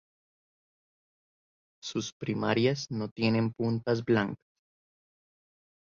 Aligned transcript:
Sus 1.83 2.11
primarias 2.13 2.89
no 2.89 3.09
tienen 3.09 3.53
puntas 3.53 4.03
blancas. 4.03 4.41